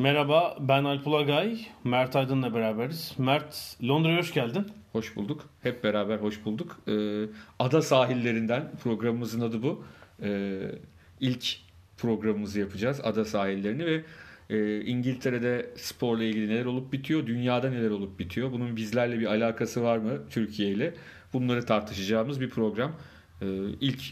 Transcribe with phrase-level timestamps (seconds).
[0.00, 1.58] Merhaba ben Alp Ulagay.
[1.84, 3.14] Mert Aydın'la beraberiz.
[3.18, 4.66] Mert Londra'ya hoş geldin.
[4.92, 5.48] Hoş bulduk.
[5.62, 6.80] Hep beraber hoş bulduk.
[6.88, 7.24] Ee,
[7.58, 9.84] ada sahillerinden programımızın adı bu.
[10.22, 10.60] Ee,
[11.20, 11.56] ilk
[11.98, 13.00] programımızı yapacağız.
[13.04, 14.04] Ada sahillerini ve
[14.50, 18.52] e, İngiltere'de sporla ilgili neler olup bitiyor, dünyada neler olup bitiyor.
[18.52, 20.94] Bunun bizlerle bir alakası var mı Türkiye ile?
[21.32, 22.92] Bunları tartışacağımız bir program.
[23.42, 23.46] Ee,
[23.80, 24.02] ilk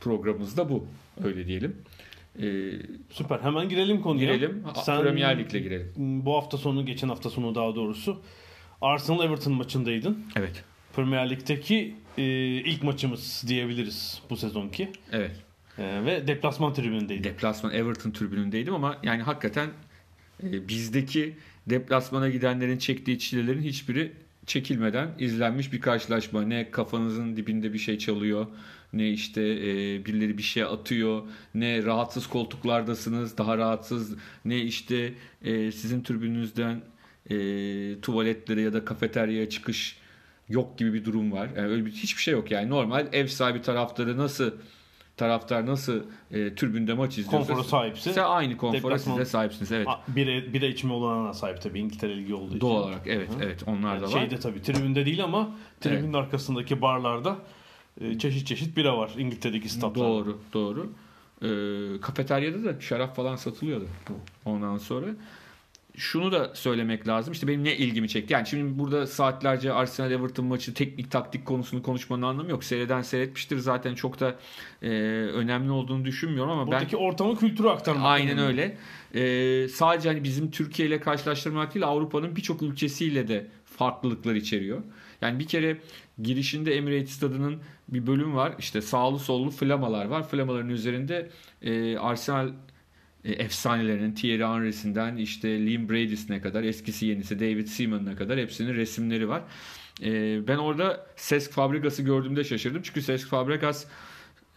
[0.00, 0.86] programımız da bu.
[1.24, 1.76] Öyle diyelim.
[2.38, 2.72] Ee,
[3.10, 3.38] Süper.
[3.38, 4.34] Hemen girelim konuya.
[4.34, 4.62] Girelim.
[4.84, 5.92] Sen Premier Lig'le girelim.
[5.96, 8.22] Bu hafta sonu, geçen hafta sonu daha doğrusu
[8.80, 10.24] Arsenal Everton maçındaydın.
[10.36, 10.64] Evet.
[10.96, 12.24] Premier Lig'deki e,
[12.56, 14.92] ilk maçımız diyebiliriz bu sezonki.
[15.12, 15.36] Evet.
[15.78, 17.24] E, ve deplasman tribünündeydin.
[17.24, 19.68] Deplasman Everton tribünündeydim ama yani hakikaten
[20.42, 21.36] e, bizdeki
[21.66, 24.12] deplasmana gidenlerin çektiği çilelerin hiçbiri
[24.46, 26.42] çekilmeden izlenmiş bir karşılaşma.
[26.42, 28.46] Ne kafanızın dibinde bir şey çalıyor,
[28.92, 31.22] ne işte e, birileri bir şey atıyor,
[31.54, 35.12] ne rahatsız koltuklardasınız, daha rahatsız, ne işte
[35.44, 36.80] e, sizin türbününüzden
[37.30, 37.36] e,
[38.00, 39.96] tuvaletlere ya da kafeteryaya çıkış
[40.48, 41.48] yok gibi bir durum var.
[41.56, 44.52] Yani öyle bir hiçbir şey yok yani normal ev sahibi taraftarı nasıl
[45.16, 48.02] taraftar nasıl e, türbünde maç izliyorsa konforu sahipsi.
[48.02, 49.72] Size aynı konfora siz de sahipsiniz.
[49.72, 49.88] Evet.
[50.08, 52.60] Bire, bire içme olanına sahip tabii İngiltere Ligi olduğu için.
[52.60, 53.44] Doğal olarak evet Hı.
[53.44, 54.20] evet onlar yani da var.
[54.20, 56.14] Şeyde tabii tribünde değil ama tribünün evet.
[56.14, 57.36] arkasındaki barlarda
[58.00, 60.08] e, çeşit çeşit bira var İngiltere'deki statlarda.
[60.08, 60.92] Doğru doğru.
[61.42, 63.86] E, kafeteryada da şarap falan satılıyordu
[64.44, 65.06] ondan sonra
[65.96, 67.32] şunu da söylemek lazım.
[67.32, 68.32] İşte benim ne ilgimi çekti.
[68.32, 72.64] Yani şimdi burada saatlerce Arsenal Everton maçı teknik taktik konusunu konuşmanın anlamı yok.
[72.64, 73.58] Seyreden seyretmiştir.
[73.58, 74.36] Zaten çok da
[74.82, 74.88] e,
[75.34, 78.04] önemli olduğunu düşünmüyorum ama Buradaki ben ortamı kültürü aktarmak.
[78.04, 78.76] Aynen öyle.
[79.14, 84.82] E, sadece hani bizim Türkiye ile karşılaştırmak değil Avrupa'nın birçok ülkesiyle de farklılıklar içeriyor.
[85.20, 85.80] Yani bir kere
[86.22, 87.58] girişinde Emirates Stadı'nın
[87.92, 88.54] bir bölüm var.
[88.58, 90.28] İşte sağlı sollu flamalar var.
[90.28, 91.30] Flamaların üzerinde
[91.62, 92.52] e, Arsenal
[93.24, 99.28] e, efsanelerinin Thierry Henry'sinden işte Liam Brady'sine kadar eskisi yenisi David Seaman'ına kadar hepsinin resimleri
[99.28, 99.42] var.
[100.02, 102.82] E, ben orada Cesc Fabregas'ı gördüğümde şaşırdım.
[102.82, 103.86] Çünkü Cesc Fabregas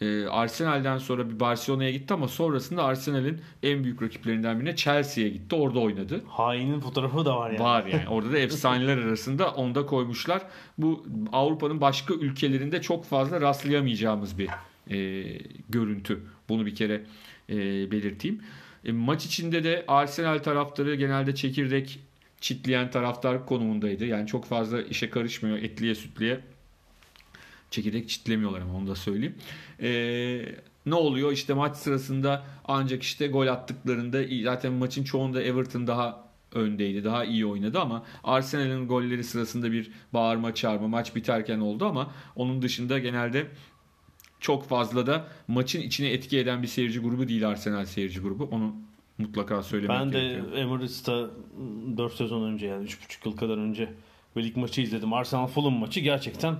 [0.01, 5.55] e, Arsenal'den sonra bir Barcelona'ya gitti ama sonrasında Arsenal'in en büyük rakiplerinden birine Chelsea'ye gitti.
[5.55, 6.21] Orada oynadı.
[6.27, 7.59] Hainin fotoğrafı da var yani.
[7.59, 8.07] Var yani.
[8.09, 10.41] Orada da efsaneler arasında onda koymuşlar.
[10.77, 14.49] Bu Avrupa'nın başka ülkelerinde çok fazla rastlayamayacağımız bir
[14.91, 15.23] e,
[15.69, 16.19] görüntü.
[16.49, 17.01] Bunu bir kere
[17.49, 17.55] e,
[17.91, 18.41] belirteyim.
[18.85, 21.99] E, maç içinde de Arsenal taraftarı genelde çekirdek
[22.41, 24.05] çitleyen taraftar konumundaydı.
[24.05, 26.39] Yani çok fazla işe karışmıyor etliye sütliye.
[27.73, 29.35] Çekirdek çitlemiyorlar ama onu da söyleyeyim.
[29.81, 29.89] E,
[30.85, 31.31] ne oluyor?
[31.31, 37.03] İşte maç sırasında ancak işte gol attıklarında zaten maçın çoğunda Everton daha öndeydi.
[37.03, 42.61] Daha iyi oynadı ama Arsenal'in golleri sırasında bir bağırma çağırma maç biterken oldu ama onun
[42.61, 43.47] dışında genelde
[44.39, 48.43] çok fazla da maçın içine etki eden bir seyirci grubu değil Arsenal seyirci grubu.
[48.51, 48.75] Onu
[49.17, 50.45] mutlaka söylemek ben gerekiyor.
[50.45, 51.29] Ben de Emirates'ta
[51.97, 53.93] 4 sezon önce yani 3,5 yıl kadar önce
[54.37, 55.13] ve lig maçı izledim.
[55.13, 56.55] Arsenal Fulham maçı gerçekten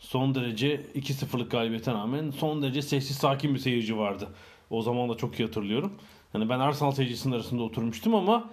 [0.00, 4.28] son derece 2-0'lık galibiyete rağmen son derece sessiz sakin bir seyirci vardı.
[4.70, 5.92] O zaman da çok iyi hatırlıyorum.
[6.34, 8.50] Yani ben Arsenal seyircisinin arasında oturmuştum ama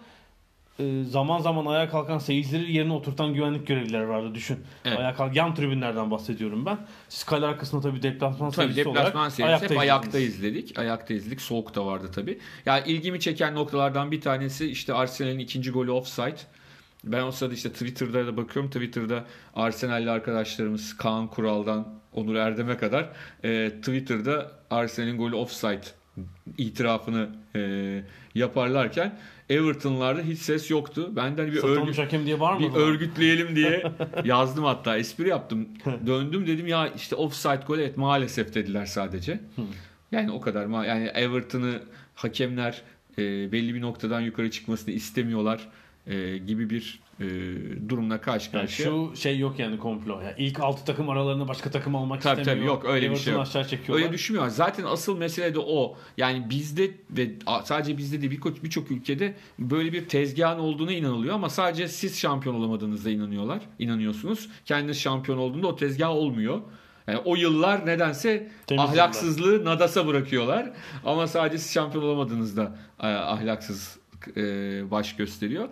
[0.79, 4.59] e, zaman zaman ayağa kalkan seyircileri yerine oturtan güvenlik görevlileri vardı düşün.
[4.85, 4.99] Evet.
[4.99, 6.77] Ayağa kalk yan tribünlerden bahsediyorum ben.
[7.09, 10.79] Siz kale arkasında tabii deplasman tabii seyircisi deplasman olarak seyircisi ayakta, hep ayakta izledik.
[10.79, 11.41] Ayakta izledik.
[11.41, 12.39] Soğuk da vardı tabii.
[12.65, 16.37] Yani ilgimi çeken noktalardan bir tanesi işte Arsenal'in ikinci golü offside.
[17.11, 18.71] Ben o sırada işte Twitter'da da bakıyorum.
[18.71, 19.25] Twitter'da
[19.55, 23.09] Arsenal'li arkadaşlarımız Kaan Kural'dan Onur Erdem'e kadar
[23.43, 25.81] e, Twitter'da Arsenal'in golü offside
[26.57, 27.61] itirafını e,
[28.35, 29.19] yaparlarken
[29.49, 31.11] Everton'larda hiç ses yoktu.
[31.15, 33.83] Ben de bir, örgüt, hakem diye var bir örgütleyelim diye
[34.23, 35.69] yazdım hatta espri yaptım.
[36.07, 39.39] Döndüm dedim ya işte offside gol evet maalesef dediler sadece.
[40.11, 41.81] Yani o kadar yani Everton'ı
[42.15, 42.81] hakemler
[43.17, 45.69] e, belli bir noktadan yukarı çıkmasını istemiyorlar
[46.07, 47.25] e, gibi bir e,
[47.89, 48.89] durumla karşı karşıya.
[48.89, 50.21] Yani şu şey yok yani komplo.
[50.21, 52.67] Yani ilk 6 takım aralarında başka takım almak tabii, istemiyor.
[52.67, 53.41] Tabii yok öyle Everton bir şey yok.
[53.41, 54.05] aşağı çekiyorlar.
[54.05, 54.51] Öyle düşünmüyorlar.
[54.51, 55.97] Zaten asıl mesele de o.
[56.17, 57.31] Yani bizde ve
[57.63, 62.55] sadece bizde de birçok birçok ülkede böyle bir tezgahın olduğuna inanılıyor ama sadece siz şampiyon
[62.55, 63.59] olamadığınızda inanıyorlar.
[63.79, 64.49] İnanıyorsunuz.
[64.65, 66.61] Kendiniz şampiyon olduğunda o tezgah olmuyor.
[67.07, 69.65] Yani o yıllar nedense Temiz ahlaksızlığı yıllar.
[69.65, 70.71] nadasa bırakıyorlar.
[71.05, 73.97] Ama sadece siz şampiyon olamadığınızda e, ahlaksız
[74.37, 74.41] e,
[74.91, 75.69] baş gösteriyor.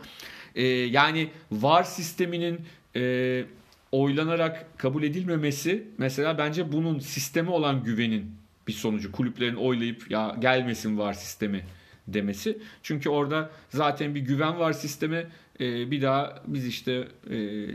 [0.56, 2.62] E, yani VAR sisteminin
[2.96, 3.46] e,
[3.92, 8.32] oylanarak kabul edilmemesi mesela bence bunun sisteme olan güvenin
[8.68, 9.12] bir sonucu.
[9.12, 11.64] Kulüplerin oylayıp ya gelmesin VAR sistemi
[12.08, 12.58] demesi.
[12.84, 15.28] Çünkü orada zaten bir güven var sisteme.
[15.60, 17.68] E, bir daha biz işte e,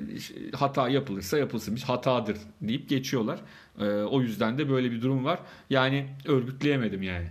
[0.56, 1.76] hata yapılırsa yapılsın.
[1.76, 3.40] Biz hatadır deyip geçiyorlar.
[3.81, 5.40] E, o yüzden de böyle bir durum var.
[5.70, 7.26] Yani örgütleyemedim yani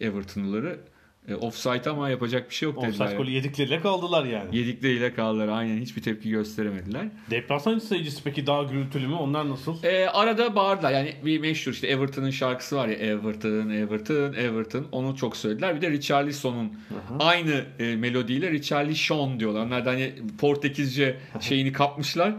[0.00, 0.80] Everton'ları
[1.28, 3.04] E, offside ama yapacak bir şey yok dediler.
[3.04, 4.56] Offside golü yedikleriyle kaldılar yani.
[4.56, 7.06] Yedikleriyle kaldılar aynen hiçbir tepki gösteremediler.
[7.30, 9.14] Deplasman sayıcısı peki daha gürültülü mü?
[9.14, 9.82] Onlar nasıl?
[9.82, 15.16] E, arada bağırdılar yani bir meşhur işte Everton'ın şarkısı var ya Everton, Everton, Everton onu
[15.16, 15.76] çok söylediler.
[15.76, 16.72] Bir de Richarlison'un
[17.18, 19.66] aynı e, melodiyle Richarlison diyorlar.
[19.66, 22.34] Onlar da hani Portekizce şeyini kapmışlar.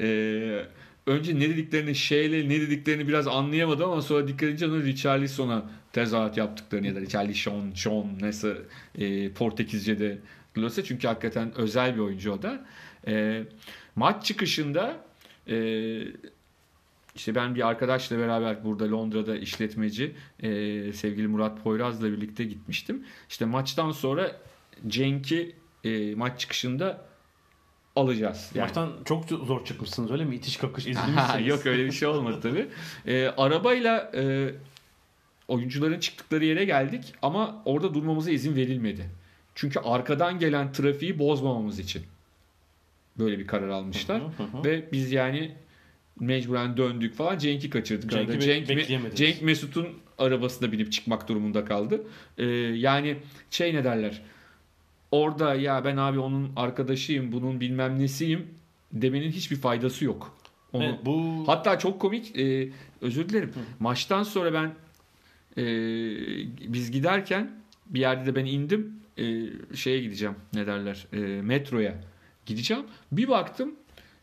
[0.00, 0.06] E,
[1.06, 6.36] önce ne dediklerini şeyle ne dediklerini biraz anlayamadım ama sonra dikkat edince onu Richarlison'a tezahürat
[6.36, 8.56] yaptıklarını ya da Richarlison, John neyse
[8.98, 10.18] e, Portekizce'de
[10.54, 12.66] diliyorsa çünkü hakikaten özel bir oyuncu o da.
[13.06, 13.42] E,
[13.96, 14.96] maç çıkışında
[15.48, 15.56] e,
[17.14, 20.48] işte ben bir arkadaşla beraber burada Londra'da işletmeci e,
[20.92, 23.04] sevgili Murat Poyraz'la birlikte gitmiştim.
[23.28, 24.36] İşte maçtan sonra
[24.86, 27.04] Cenk'i e, maç çıkışında
[27.96, 28.50] alacağız.
[28.54, 28.64] Yani.
[28.64, 30.34] Maçtan çok zor çıkmışsınız öyle mi?
[30.34, 31.48] İtiş kakış Aha, ezilmişsiniz.
[31.48, 32.68] Yok öyle bir şey olmadı tabii.
[33.06, 34.50] E, arabayla e,
[35.48, 39.10] oyuncuların çıktıkları yere geldik ama orada durmamıza izin verilmedi.
[39.54, 42.02] Çünkü arkadan gelen trafiği bozmamamız için
[43.18, 44.22] böyle bir karar almışlar.
[44.22, 44.64] Hı hı hı.
[44.64, 45.52] Ve biz yani
[46.20, 47.38] mecburen döndük falan.
[47.38, 48.10] Cenk'i kaçırdık.
[48.10, 49.18] Cenk'i Cenk, bekleyemediniz.
[49.18, 49.88] Cenk Mesut'un
[50.18, 52.02] arabasına binip çıkmak durumunda kaldı.
[52.38, 53.16] Ee, yani
[53.50, 54.22] şey ne derler.
[55.10, 58.46] Orada ya ben abi onun arkadaşıyım, bunun bilmem nesiyim
[58.92, 60.36] demenin hiçbir faydası yok.
[60.72, 62.36] Onu, Evet, bu Hatta çok komik.
[62.38, 62.68] e,
[63.00, 63.52] özür dilerim.
[63.80, 64.74] Maçtan sonra ben
[65.56, 65.64] e,
[66.72, 67.50] biz giderken
[67.86, 68.92] bir yerde de ben indim.
[69.18, 69.24] E,
[69.76, 70.34] şeye gideceğim.
[70.52, 71.06] Ne derler?
[71.12, 71.94] E, metroya
[72.46, 72.84] gideceğim.
[73.12, 73.74] Bir baktım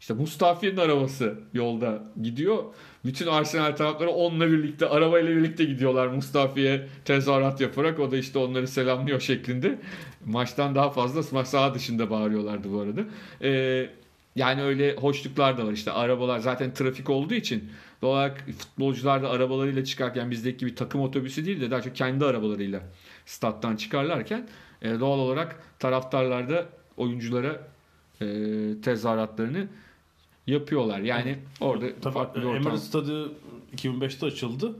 [0.01, 2.63] işte Mustafi'nin arabası yolda gidiyor.
[3.05, 7.99] Bütün Arsenal tarafları onunla birlikte arabayla birlikte gidiyorlar Mustafi'ye tezahürat yaparak.
[7.99, 9.79] O da işte onları selamlıyor şeklinde.
[10.25, 13.01] Maçtan daha fazla maç saha dışında bağırıyorlardı bu arada.
[13.41, 13.89] Ee,
[14.35, 17.69] yani öyle hoşluklar da var işte arabalar zaten trafik olduğu için
[18.01, 22.25] doğal olarak futbolcular da arabalarıyla çıkarken bizdeki gibi takım otobüsü değil de daha çok kendi
[22.25, 22.81] arabalarıyla
[23.25, 24.47] stat'tan çıkarlarken
[24.81, 26.65] e, doğal olarak taraftarlar da
[26.97, 27.67] oyunculara
[28.21, 28.25] e,
[28.83, 29.67] tezahüratlarını
[30.47, 30.99] yapıyorlar.
[30.99, 32.61] Yani orada tabii, farklı bir ortam.
[32.61, 33.31] Emirates Stadı
[33.75, 34.75] 2005'te açıldı.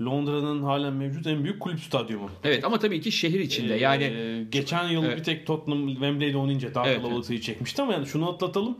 [0.00, 2.30] Londra'nın halen mevcut en büyük kulüp stadyumu.
[2.44, 3.74] Evet ama tabii ki şehir içinde.
[3.74, 5.18] Yani Ee, geçen yıl Evet.
[5.18, 8.78] bir tek Tottenham Wembley'de oynayınca daha Evet, kalabalık sayı çekmişti ama yani şunu atlatalım.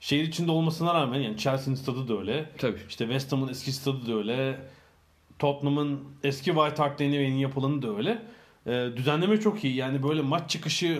[0.00, 2.50] Şehir içinde olmasına rağmen yani Chelsea'nin stadı da öyle.
[2.58, 2.78] tabii.
[2.88, 4.58] İşte West Ham'ın eski stadı da öyle.
[5.38, 8.22] Tottenham'ın eski White Hart Lane'i ve yeni yapılanı da öyle.
[8.66, 9.74] Ee, düzenleme çok iyi.
[9.74, 10.98] Yani böyle maç çıkışı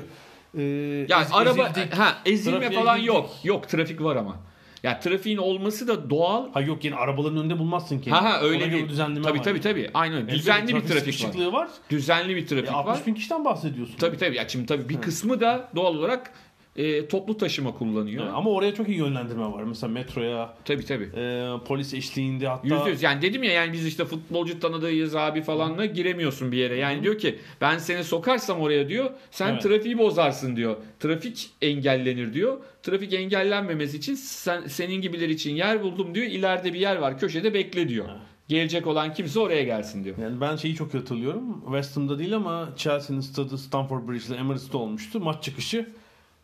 [0.59, 0.63] e,
[1.09, 1.93] Yani ez- araba ezildik.
[1.95, 3.09] ha ezilme falan girdik.
[3.15, 3.31] yok.
[3.45, 4.37] Yok trafik var ama.
[4.83, 6.53] Ya trafiğin olması da doğal.
[6.53, 8.11] Ha yok yani arabaların önünde bulmazsın ki.
[8.11, 8.89] Ha ha öyle değil.
[8.89, 9.45] düzenleme Tabii var.
[9.45, 9.91] tabii tabii.
[9.95, 10.33] Aynen öyle.
[10.33, 10.99] Düzenli bir trafik var.
[10.99, 11.69] sıkışıklığı var.
[11.91, 13.07] Düzenli bir E, trafik 60 var.
[13.07, 13.95] bin kişiden bahsediyorsun.
[13.99, 14.37] Tabii tabii.
[14.37, 16.31] Ya şimdi tabii bir kısmı da doğal olarak
[16.77, 18.25] e, toplu taşıma kullanıyor.
[18.25, 19.63] Evet, ama oraya çok iyi yönlendirme var.
[19.63, 21.11] Mesela metroya, Tabii tabii.
[21.17, 23.03] e, polis eşliğinde hatta Yüzde yüz.
[23.03, 26.77] Yani dedim ya yani biz işte futbolcu tanıdığıyız abi falanla giremiyorsun bir yere.
[26.77, 29.63] Yani diyor ki ben seni sokarsam oraya diyor sen Evet.
[29.63, 30.77] trafiği bozarsın diyor.
[31.01, 32.57] Trafik engellenir diyor.
[32.83, 36.27] Trafik engellenmemesi için sen, senin gibiler için yer buldum diyor.
[36.27, 38.07] İleride bir yer var köşede bekle diyor.
[38.11, 38.21] Evet.
[38.49, 40.17] Gelecek olan kimse oraya gelsin diyor.
[40.19, 41.61] Yani ben şeyi çok hatırlıyorum.
[41.67, 45.21] West Ham'da değil ama Chelsea'nin stadı Stamford Bridge'de Emirates'te olmuştu.
[45.21, 45.89] Maç çıkışı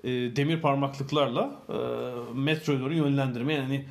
[0.05, 1.77] e, demir parmaklıklarla e,
[2.35, 3.55] metroya doğru yönlendirme.
[3.55, 3.85] Yani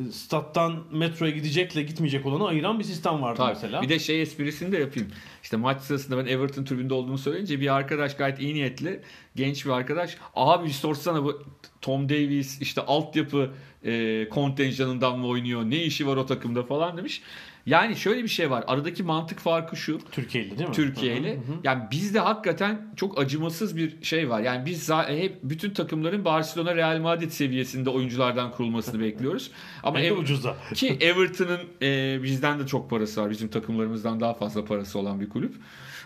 [0.00, 3.54] e, stat'tan metroya gidecekle gitmeyecek olanı ayıran bir sistem vardı Tabii.
[3.54, 3.82] mesela.
[3.82, 5.08] Bir de şey esprisini de yapayım.
[5.42, 9.00] İşte maç sırasında ben Everton tribünde olduğumu söyleyince bir arkadaş gayet iyi niyetli
[9.36, 11.42] genç bir arkadaş abi sorsana bu
[11.80, 13.50] Tom Davies işte altyapı
[13.84, 17.22] e, kontenjanından mı oynuyor ne işi var o takımda falan demiş.
[17.66, 20.74] Yani şöyle bir şey var aradaki mantık farkı şu Türkiye'li değil mi?
[20.74, 21.30] Türkiye'li.
[21.30, 21.56] Hı hı hı.
[21.64, 24.40] Yani bizde hakikaten çok acımasız bir şey var.
[24.40, 29.50] Yani biz hep bütün takımların Barcelona Real Madrid seviyesinde oyunculardan kurulmasını bekliyoruz.
[29.82, 30.56] Ama Ev- ucuza.
[30.74, 33.30] ki Everton'ın e, bizden de çok parası var.
[33.30, 35.54] Bizim takımlarımızdan daha fazla parası olan bir kulüp.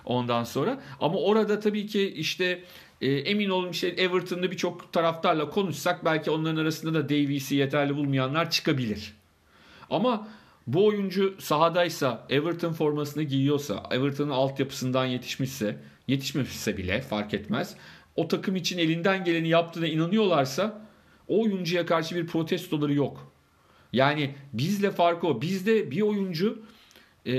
[0.04, 2.62] Ondan sonra ama orada tabii ki işte
[3.00, 8.50] e, emin olun işte Everton'da birçok taraftarla konuşsak belki onların arasında da Davies'i yeterli bulmayanlar
[8.50, 9.12] çıkabilir.
[9.90, 10.28] Ama
[10.66, 15.76] bu oyuncu sahadaysa, Everton formasını giyiyorsa, Everton'ın altyapısından yetişmişse,
[16.08, 17.76] yetişmemişse bile fark etmez.
[18.16, 20.86] O takım için elinden geleni yaptığına inanıyorlarsa
[21.28, 23.32] o oyuncuya karşı bir protestoları yok.
[23.92, 25.42] Yani bizle farkı o.
[25.42, 26.62] Bizde bir oyuncu
[27.26, 27.34] e,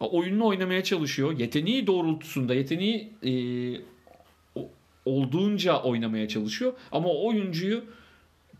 [0.00, 1.38] oyununu oynamaya çalışıyor.
[1.38, 3.32] Yeteneği doğrultusunda, yeteneği e,
[5.04, 6.72] olduğunca oynamaya çalışıyor.
[6.92, 7.84] Ama o oyuncuyu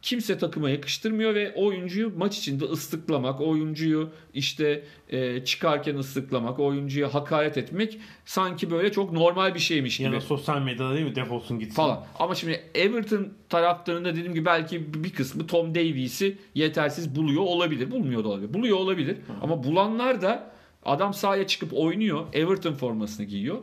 [0.03, 7.59] kimse takıma yakıştırmıyor ve oyuncuyu maç içinde ıslıklamak, oyuncuyu işte e, çıkarken ıslıklamak, oyuncuya hakaret
[7.59, 11.59] etmek sanki böyle çok normal bir şeymiş gibi Ya da sosyal medyada değil mi defolsun
[11.59, 11.75] gitsin.
[11.75, 12.05] falan.
[12.19, 17.91] Ama şimdi Everton taraftarında dediğim gibi belki bir kısmı Tom Davies'i yetersiz buluyor olabilir.
[17.91, 18.55] Bulmuyor da olabilir.
[18.55, 19.17] Buluyor olabilir.
[19.43, 20.51] Ama bulanlar da
[20.85, 22.27] Adam sahaya çıkıp oynuyor.
[22.33, 23.59] Everton formasını giyiyor.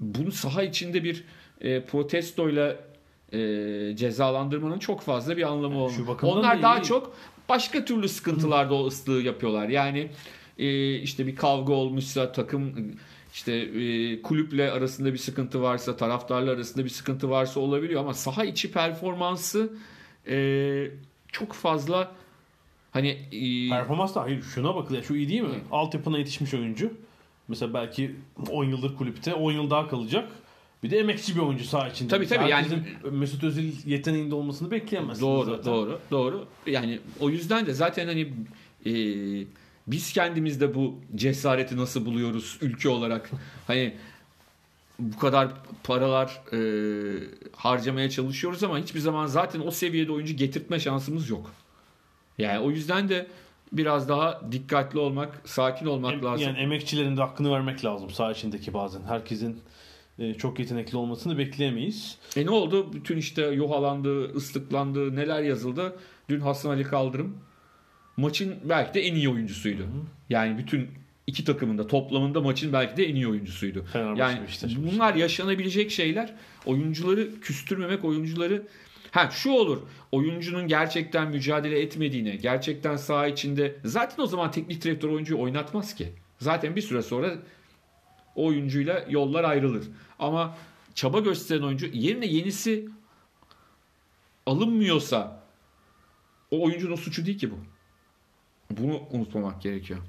[0.00, 1.24] Bunu saha içinde bir
[1.60, 2.76] e, protestoyla
[3.32, 6.18] e, cezalandırmanın çok fazla bir anlamı Yani olmuyor.
[6.22, 6.82] Onlar da daha iyi.
[6.82, 7.16] çok
[7.48, 9.68] başka türlü sıkıntılarda o ıslığı yapıyorlar.
[9.68, 10.10] Yani
[10.58, 12.74] e, işte bir kavga olmuşsa takım
[13.32, 18.44] işte e, kulüple arasında bir sıkıntı varsa taraftarla arasında bir sıkıntı varsa olabiliyor ama saha
[18.44, 19.72] içi performansı
[20.28, 20.36] e,
[21.32, 22.12] çok fazla
[22.90, 25.04] hani e, Performans da hayır şuna bakılıyor.
[25.04, 25.60] Şu iyi değil mi?
[25.70, 26.92] Altyapına yetişmiş oyuncu.
[27.48, 28.16] Mesela belki
[28.50, 30.28] 10 yıldır kulüpte 10 yıl daha kalacak.
[30.82, 32.08] Bir de emekçi bir oyuncu saha içinde.
[32.08, 35.72] Tabii, tabii, yani- Herkesin Mesut Özil yeteneğinde olmasını bekleyemezsiniz Doğru, zaten.
[35.72, 36.46] doğru, doğru.
[36.66, 38.20] Yani o yüzden de zaten hani
[38.86, 38.92] e,
[39.86, 43.30] biz kendimiz de bu cesareti nasıl buluyoruz ülke olarak?
[43.66, 43.94] Hani
[44.98, 45.48] bu kadar
[45.84, 46.58] paralar e,
[47.56, 51.50] harcamaya çalışıyoruz ama hiçbir zaman zaten o seviyede oyuncu getirtme şansımız yok.
[52.38, 53.26] Yani o yüzden de
[53.72, 56.46] biraz daha dikkatli olmak, sakin olmak Em- lazım.
[56.46, 59.02] Yani emekçilerin de hakkını vermek lazım saha içindeki bazen.
[59.02, 59.60] Herkesin
[60.38, 62.18] çok yetenekli olmasını bekleyemeyiz.
[62.36, 62.92] E ne oldu?
[62.92, 65.96] Bütün işte yuhalandı, ıslıklandı, neler yazıldı.
[66.28, 67.36] Dün Hasan Ali Kaldırım
[68.16, 69.86] maçın belki de en iyi oyuncusuydu.
[70.30, 70.88] Yani bütün
[71.26, 73.84] iki takımın da toplamında maçın belki de en iyi oyuncusuydu.
[73.84, 74.76] Fenerbahçe Yani Beşiktaş.
[74.76, 76.34] bunlar yaşanabilecek şeyler.
[76.66, 78.62] Oyuncuları küstürmemek, oyuncuları
[79.10, 79.78] Ha şu olur.
[80.12, 86.08] Oyuncunun gerçekten mücadele etmediğine, gerçekten saha içinde zaten o zaman teknik direktör oyuncuyu oynatmaz ki.
[86.38, 87.34] Zaten bir süre sonra
[88.36, 89.88] o oyuncuyla yollar ayrılır.
[90.18, 90.56] Ama
[90.94, 92.88] çaba gösteren oyuncu yerine yenisi
[94.46, 95.42] alınmıyorsa
[96.50, 97.58] o oyuncunun suçu değil ki bu.
[98.70, 100.00] Bunu unutmamak gerekiyor.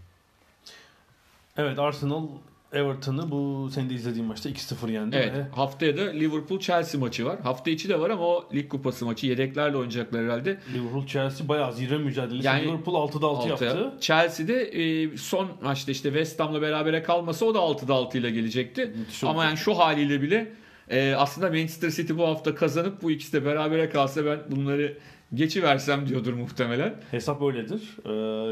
[1.58, 2.28] Evet Arsenal
[2.74, 5.16] Everton'ı bu senin de izlediğin maçta 2-0 yendi.
[5.16, 5.34] Evet.
[5.34, 7.40] ve Haftaya da Liverpool Chelsea maçı var.
[7.44, 10.58] Hafta içi de var ama o lig kupası maçı yedeklerle oynayacaklar herhalde.
[10.74, 12.48] Liverpool Chelsea bayağı zirve mücadelesi.
[12.48, 13.70] Yani- Liverpool 6'da 6 Altıya.
[13.72, 13.94] yaptı.
[14.02, 18.94] Chelsea'de e, son maçta işte West Ham'la berabere kalmasa o da 6'da 6 ile gelecekti.
[19.00, 19.44] Müthiş Ama oldu.
[19.44, 20.52] yani şu haliyle bile
[20.90, 24.98] e, aslında Manchester City bu hafta kazanıp bu ikisi de berabere kalsa ben bunları
[25.34, 26.96] geçiversem diyordur muhtemelen.
[27.12, 27.82] Hesap öyledir.
[28.06, 28.10] Ee,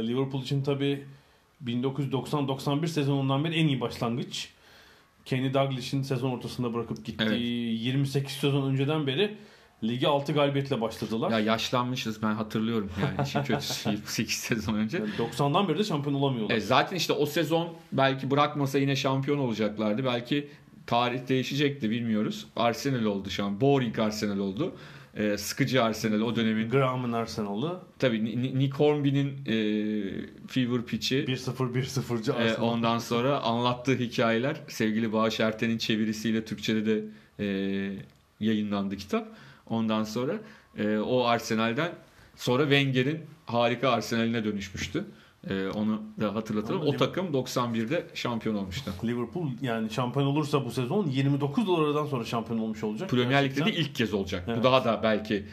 [0.07, 1.03] Liverpool için tabii
[1.65, 4.49] 1990-91 sezonundan beri en iyi başlangıç.
[5.25, 7.41] Kenny Dalglish'in sezon ortasında bırakıp gittiği Evet.
[7.41, 9.37] 28 sezon önceden beri
[9.83, 11.31] ligi 6 galibiyetle başladılar.
[11.31, 14.97] Ya yaşlanmışız ben hatırlıyorum yani işin kötüsü 28 sezon önce.
[14.97, 16.55] Yani 90'dan beri de şampiyon olamıyorlar.
[16.55, 20.05] E, zaten işte o sezon belki bırakmasa yine şampiyon olacaklardı.
[20.05, 20.49] Belki
[20.87, 22.47] tarih değişecekti bilmiyoruz.
[22.55, 23.61] Arsenal oldu şu an.
[23.61, 24.75] Boring Arsenal oldu.
[25.15, 26.69] E, sıkıcı Arsenal o dönemin.
[26.69, 29.53] Graham'ın Arsenal'ı Tabii Ni- Ni- Nick Hornby'nin e,
[30.47, 31.15] fever pitch'i.
[31.27, 32.67] 1-0-1-0'cı E, Arsenal.
[32.67, 37.03] ondan sonra anlattığı hikayeler sevgili Bağış Erten'in çevirisiyle Türkçe'de de
[37.39, 37.45] e,
[38.39, 39.27] yayınlandı kitap.
[39.69, 40.33] Ondan sonra
[40.77, 41.91] e, o Arsenal'den
[42.35, 45.05] sonra Wenger'in harika Arsenal'ine dönüşmüştü.
[45.49, 46.81] E, onu da hatırlatalım.
[46.81, 48.91] O takım 91'de şampiyon olmuştu.
[49.03, 53.09] Liverpool yani şampiyon olursa bu sezon 29 dolardan sonra şampiyon olmuş olacak.
[53.09, 54.43] Premier Lig'de de ilk kez olacak.
[54.47, 54.59] Evet.
[54.59, 55.45] Bu daha da belki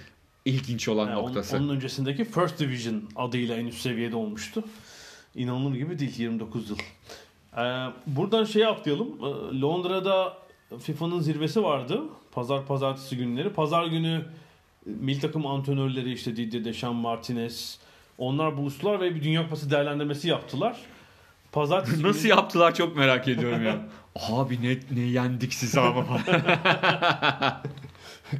[0.45, 1.57] ilginç olan Yani onun- noktası.
[1.57, 4.65] Onun, öncesindeki First Division adıyla en üst seviyede olmuştu.
[5.35, 6.79] İnanılır gibi değil 29 yıl.
[7.57, 9.09] Ee, buradan şey atlayalım.
[9.09, 10.37] Ee, Londra'da
[10.81, 12.03] FIFA'nın zirvesi vardı.
[12.33, 13.51] Pazar pazartesi günleri.
[13.51, 14.25] Pazar günü
[14.87, 17.79] milli takım antrenörleri işte Didier Deschamps, Martinez
[18.19, 20.77] onlar buluştular ve bir Dünya Kupası değerlendirmesi yaptılar.
[21.53, 23.79] Pazartesi Nasıl günü- yaptılar çok merak ediyorum ya.
[24.31, 26.05] Abi ne, ne yendik sizi ama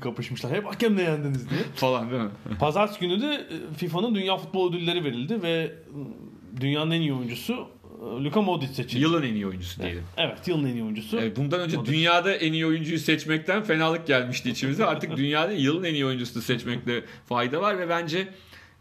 [0.01, 0.53] kapışmışlar.
[0.53, 1.61] Hep hakemle yendiniz diye.
[1.75, 2.31] falan değil mi?
[2.61, 5.51] Pazartesi günü de e, FIFA'nın Dünya Futbol Ödülleri verildi ve
[6.57, 7.69] e, dünyanın en iyi oyuncusu
[8.01, 9.03] e, Luka Modric seçildi.
[9.03, 10.03] Yılın en iyi oyuncusu diyelim.
[10.17, 11.19] Evet, yılın en iyi oyuncusu.
[11.21, 11.93] Evet, bundan önce Modric.
[11.93, 14.85] dünyada en iyi oyuncuyu seçmekten fenalık gelmişti içimize.
[14.85, 18.29] Artık dünyada yılın en iyi oyuncusunu seçmekte fayda var ve bence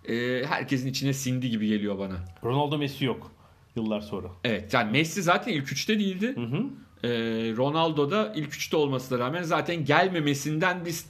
[0.08, 2.16] e, herkesin içine sindi gibi geliyor bana.
[2.44, 3.32] Ronaldo Messi yok
[3.76, 4.28] yıllar sonra.
[4.44, 6.36] Evet yani Messi zaten ilk üçte değildi.
[6.36, 6.64] Hı hı.
[7.04, 7.10] E,
[7.58, 11.06] Ronaldo da ilk üçte olmasına rağmen zaten gelmemesinden biz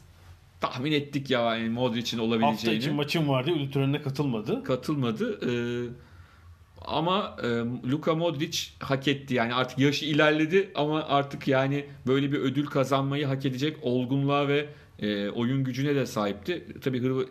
[0.62, 2.80] tahmin ettik ya yani Modric'in Hafta olabileceğini.
[2.80, 3.52] içi maçım vardı.
[3.74, 4.64] Törenine katılmadı.
[4.64, 5.40] katılmadı.
[5.50, 5.90] Ee,
[6.86, 7.48] ama e,
[7.92, 9.34] Luka Modric hak etti.
[9.34, 14.70] Yani artık yaşı ilerledi ama artık yani böyle bir ödül kazanmayı hak edecek olgunluğa ve
[15.00, 16.68] e, oyun gücüne de sahipti.
[16.82, 17.28] Tabii Hırvat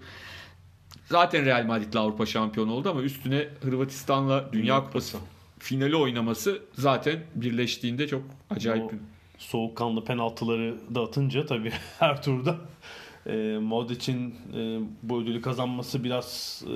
[1.06, 5.18] zaten Real Madrid'le Avrupa şampiyonu oldu ama üstüne Hırvatistan'la Dünya Kupası
[5.58, 8.98] finali oynaması zaten birleştiğinde çok acayip O- bir
[9.38, 12.56] Soğukkanlı penaltıları da atınca tabii her turda
[13.26, 16.68] e, Modric'in e, bu ödülü kazanması biraz e,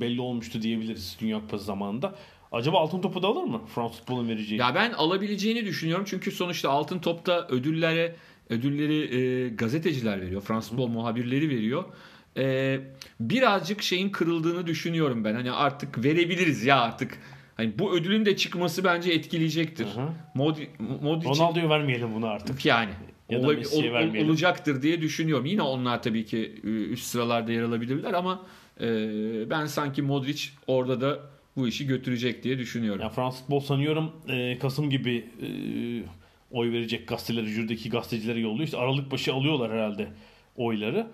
[0.00, 2.14] belli olmuştu diyebiliriz Dünya Kupası zamanında.
[2.52, 3.60] Acaba altın topu da alır mı?
[3.74, 4.60] Fransız futbolun vereceği.
[4.60, 8.16] Ya ben alabileceğini düşünüyorum çünkü sonuçta Altın Top'ta ödüllere
[8.50, 10.40] ödülleri e, gazeteciler veriyor.
[10.42, 11.84] Fransız futbol muhabirleri veriyor.
[12.38, 12.78] E,
[13.20, 15.34] birazcık şeyin kırıldığını düşünüyorum ben.
[15.34, 17.18] Hani artık verebiliriz ya artık
[17.58, 19.84] Hani bu ödülün de çıkması bence etkileyecektir.
[19.86, 20.08] Hı hı.
[20.34, 20.68] Modri,
[21.02, 22.64] Modric'in Ronaldo'ya vermeyelim bunu artık.
[22.64, 22.90] yani
[23.30, 24.30] Ya da ol- vermeyelim.
[24.30, 25.46] olacaktır diye düşünüyorum.
[25.46, 28.46] Yine onlar tabii ki e, üst sıralarda yer alabilirler ama
[28.80, 28.86] e,
[29.50, 31.18] ben sanki Modric orada da
[31.56, 33.02] bu işi götürecek diye düşünüyorum.
[33.02, 35.48] Ya Fransız futbol sanıyorum e, Kasım gibi e,
[36.50, 38.64] oy verecek gazeteleri, jürideki gazetecilere yolluyor.
[38.64, 40.08] İşte Aralık başı alıyorlar herhalde
[40.56, 41.06] oyları.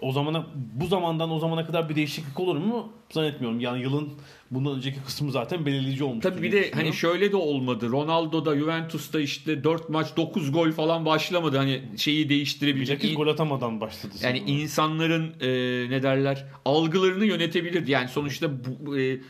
[0.00, 2.92] O zamana bu zamandan o zamana kadar bir değişiklik olur mu?
[3.10, 3.60] Zannetmiyorum.
[3.60, 4.08] Yani yılın
[4.50, 6.22] bundan önceki kısmı zaten belirleyici olmuş.
[6.22, 7.90] Tabii bir de hani şöyle de olmadı.
[7.90, 11.56] Ronaldo'da Juventus'ta işte 4 maç 9 gol falan başlamadı.
[11.56, 13.02] Hani şeyi değiştirebilecek.
[13.02, 14.14] Bilakis gol atamadan başladı.
[14.22, 14.60] Yani sanırım.
[14.60, 17.90] insanların e, ne derler algılarını yönetebilirdi.
[17.90, 19.20] Yani sonuçta bu, e,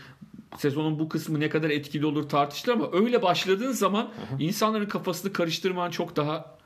[0.57, 5.90] sezonun bu kısmı ne kadar etkili olur tartışılır ama öyle başladığın zaman insanların kafasını karıştırman
[5.90, 6.57] çok daha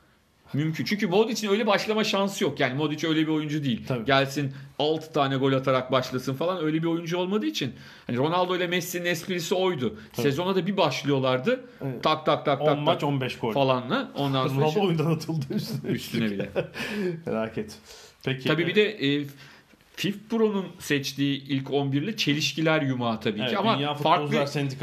[0.53, 0.85] mümkün.
[0.85, 2.61] Çünkü Modric'in öyle başlama şansı yok.
[2.61, 3.87] Yani Modric öyle bir oyuncu değil.
[3.89, 4.05] Tabii.
[4.05, 7.73] Gelsin 6 tane gol atarak başlasın falan öyle bir oyuncu olmadığı için.
[8.07, 9.99] Hani Ronaldo ile Messi'nin esprisi oydu.
[10.13, 11.65] Sezona da bir başlıyorlardı.
[11.85, 12.03] Evet.
[12.03, 13.53] Tak tak tak 10 tak maç tak 15 gol.
[13.53, 14.13] falanla.
[14.15, 15.91] Ondan sonra Ronaldo işte oyundan atıldı üstüne.
[15.91, 16.51] üstüne bile.
[17.27, 17.79] Merak et.
[18.25, 18.49] Peki.
[18.49, 19.25] Tabii bir de e,
[19.97, 24.37] FIF Pro'nun seçtiği ilk 11'li çelişkiler yumağı tabii Evet, ki ama farklı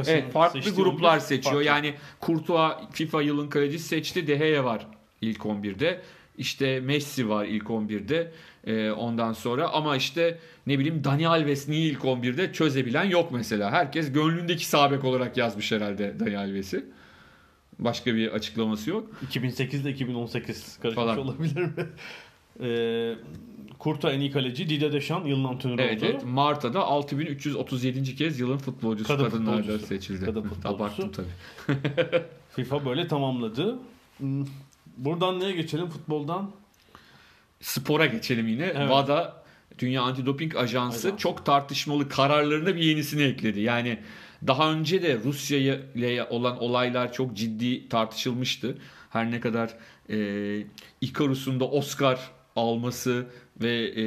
[0.08, 1.54] evet, farklı gruplar 11 seçiyor.
[1.54, 1.68] farklı.
[1.68, 4.28] Yani Courtois FIFA yılın kalecisi seçti.
[4.28, 4.88] De Gea var
[5.30, 6.02] ilk 11'de.
[6.38, 8.32] İşte Messi var ilk 11'de.
[8.68, 13.72] E, ondan sonra ama işte ne bileyim Dani Alves niye ilk 11'de çözebilen yok mesela.
[13.72, 16.86] Herkes gönlündeki sabek olarak yazmış herhalde Dani Alves'i.
[17.80, 19.10] Başka bir açıklaması yok.
[19.24, 21.18] 2008 ile 2018 karışmış Falan.
[21.20, 21.72] olabilir mi?
[22.62, 23.16] Ee,
[23.80, 26.12] Kurta en iyi kaleci Didier Deschamps yılın antrenörü Evet, oldu.
[26.12, 28.16] evet Marta'da 6337.
[28.16, 29.86] kez yılın futbolcusu Kadın kadınlarda futbolcusu.
[29.88, 30.26] seçildi.
[30.26, 30.76] Kadın futbolcusu.
[30.76, 31.80] Abarttım tabii.
[32.56, 33.80] FIFA böyle tamamladı.
[34.98, 36.52] Buradan neye geçelim futboldan?
[37.62, 38.64] Spora geçelim yine.
[38.64, 38.76] Evet.
[38.76, 39.44] WADA
[39.80, 41.22] Dünya Antidoping Ajansı Ajansı.
[41.22, 43.62] çok tartışmalı kararlarına bir yenisini ekledi.
[43.62, 44.00] Yani
[44.48, 45.58] daha önce de Rusya
[45.96, 48.78] ile olan olaylar çok ciddi tartışılmıştı.
[49.10, 49.70] Her ne kadar
[50.10, 50.18] e,
[51.02, 52.20] Icarus'un da Oscar
[52.56, 53.26] alması
[53.62, 54.06] ve e,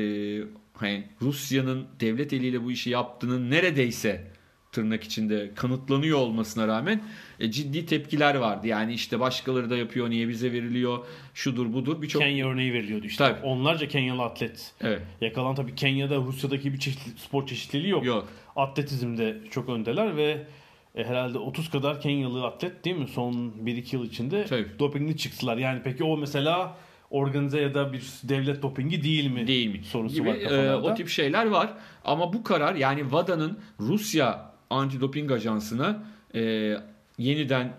[0.75, 4.31] hani Rusya'nın devlet eliyle bu işi yaptığının neredeyse
[4.73, 7.03] tırnak içinde kanıtlanıyor olmasına rağmen
[7.41, 8.67] e, ciddi tepkiler vardı.
[8.67, 10.99] Yani işte başkaları da yapıyor niye bize veriliyor
[11.35, 13.25] şudur budur birçok Kenya örneği veriliyordu işte.
[13.25, 13.47] Tabii.
[13.47, 14.73] Onlarca Kenyalı atlet.
[14.81, 18.05] evet Yakalan tabii Kenya'da Rusya'daki bir çeşitli, spor çeşitliliği yok.
[18.05, 20.47] yok Atletizmde çok öndeler ve
[20.95, 23.33] e, herhalde 30 kadar Kenyalı atlet değil mi son
[23.65, 24.67] 1-2 yıl içinde Tabii.
[24.79, 25.57] dopingli çıktılar.
[25.57, 26.77] Yani peki o mesela
[27.11, 29.47] organize ya da bir devlet dopingi değil mi?
[29.47, 29.85] değil mi?
[29.85, 31.73] Sorusu gibi, var e, o tip şeyler var.
[32.05, 36.73] Ama bu karar yani WADA'nın Rusya Antidoping Ajansı'na e,
[37.19, 37.73] yeniden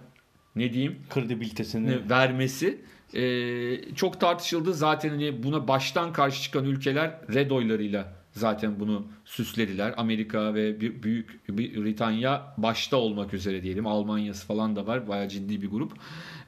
[0.55, 2.09] ne diyeyim Kredibilitesini.
[2.09, 2.81] vermesi
[3.13, 4.73] e, çok tartışıldı.
[4.73, 9.93] Zaten hani buna baştan karşı çıkan ülkeler red oylarıyla zaten bunu süslediler.
[9.97, 13.87] Amerika ve bir büyük Britanya başta olmak üzere diyelim.
[13.87, 15.07] Almanya'sı falan da var.
[15.07, 15.93] Bayağı ciddi bir grup.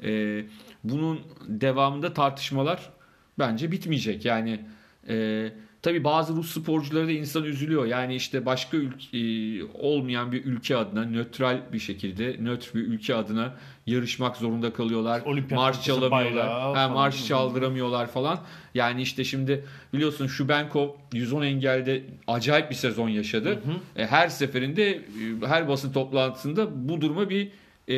[0.03, 0.43] E,
[0.83, 2.89] bunun devamında tartışmalar
[3.39, 4.25] bence bitmeyecek.
[4.25, 4.65] Yani
[5.09, 5.49] e,
[5.81, 7.85] tabii bazı Rus sporcuları da insan üzülüyor.
[7.85, 13.15] Yani işte başka ülke, e, olmayan bir ülke adına nötral bir şekilde nötr bir ülke
[13.15, 15.21] adına yarışmak zorunda kalıyorlar.
[15.25, 16.47] Olimpiyat marş çalamıyorlar.
[16.47, 18.39] bayrağı Ha, marş çaldıramıyorlar falan.
[18.73, 23.59] Yani işte şimdi biliyorsun Şubenkov 110 engelde acayip bir sezon yaşadı.
[23.95, 25.01] E, her seferinde e,
[25.45, 27.51] her basın toplantısında bu duruma bir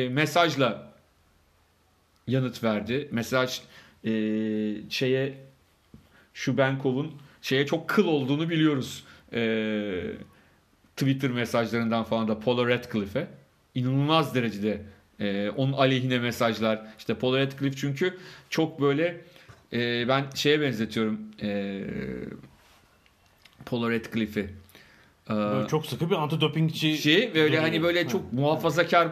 [0.08, 0.92] mesajla
[2.26, 3.08] yanıt verdi.
[3.12, 3.60] Mesaj
[4.88, 5.38] şeye
[6.34, 7.12] Şubenkov'un
[7.42, 9.04] şeye çok kıl olduğunu biliyoruz.
[9.32, 10.02] E,
[10.96, 13.26] Twitter mesajlarından falan da Paula Radcliffe'e
[13.74, 14.82] inanılmaz derecede
[15.20, 16.82] e, onun aleyhine mesajlar.
[16.98, 18.18] İşte Paula Radcliffe çünkü
[18.50, 19.20] çok böyle
[19.72, 21.80] e, ben şeye benzetiyorum e,
[23.66, 24.44] Paula Radcliffe'i.
[25.30, 26.98] E, Böyle çok sıkı bir antidopingçi.
[26.98, 29.08] şey böyle hani böyle çok muhafazakar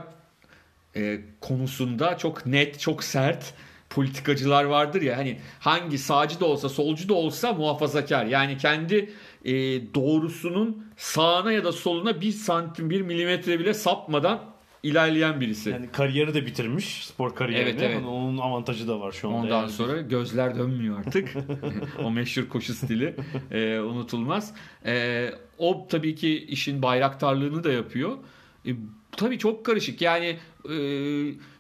[0.97, 3.55] e, konusunda çok net, çok sert
[3.91, 9.11] politikacılar vardır ya hani hangi sağcı da olsa solcu da olsa muhafazakar yani kendi
[9.45, 9.53] e,
[9.95, 14.41] doğrusunun sağına ya da soluna bir santim bir milimetre bile sapmadan
[14.83, 15.71] ilerleyen birisi.
[15.71, 17.71] Yani kariyeri de bitirmiş spor kariyerini.
[17.71, 17.97] Evet, evet.
[17.97, 19.39] Hani onun avantajı da var şu anda.
[19.39, 19.71] Ondan yani.
[19.71, 21.35] sonra gözler dönmüyor artık.
[22.05, 23.15] o meşhur koşu stili
[23.51, 24.55] e, unutulmaz.
[24.87, 28.19] E, o tabii ki işin bayraktarlığını da yapıyor.
[28.67, 28.71] E,
[29.17, 30.01] tabii çok karışık.
[30.01, 30.39] Yani
[30.71, 30.77] e,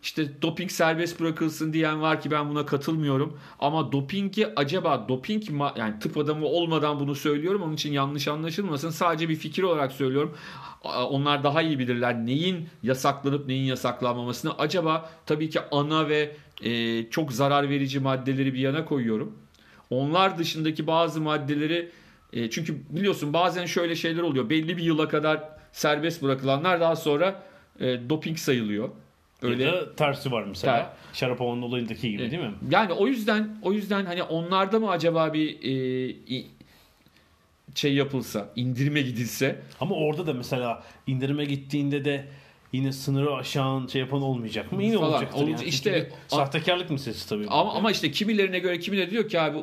[0.02, 3.38] işte doping serbest bırakılsın diyen var ki ben buna katılmıyorum.
[3.58, 5.42] Ama dopingi acaba doping
[5.76, 7.62] yani tıp adamı olmadan bunu söylüyorum.
[7.62, 8.90] Onun için yanlış anlaşılmasın.
[8.90, 10.36] Sadece bir fikir olarak söylüyorum.
[10.84, 14.58] Onlar daha iyi bilirler neyin yasaklanıp neyin yasaklanmamasını.
[14.58, 19.32] Acaba tabii ki ana ve e, çok zarar verici maddeleri bir yana koyuyorum.
[19.90, 21.90] Onlar dışındaki bazı maddeleri
[22.32, 24.50] e, çünkü biliyorsun bazen şöyle şeyler oluyor.
[24.50, 27.42] Belli bir yıla kadar serbest bırakılanlar daha sonra
[27.80, 28.90] e, doping sayılıyor.
[29.42, 30.76] Öyle ya da tersi var mesela.
[30.76, 30.86] Ter.
[31.12, 32.54] Şarapova'nın olayındaki gibi değil mi?
[32.70, 36.44] Yani o yüzden o yüzden hani onlarda mı acaba bir e,
[37.74, 39.58] şey yapılsa, indirime gidilse.
[39.80, 42.26] Ama orada da mesela indirime gittiğinde de
[42.72, 44.82] yine sınırı aşan şey yapan olmayacak mı?
[44.82, 45.12] Yine Falan.
[45.12, 45.34] Olacak.
[45.36, 45.64] yani.
[45.64, 47.46] İşte sahtekarlık meselesi tabii.
[47.48, 49.58] Ama, ama işte kimilerine göre kimileri diyor ki abi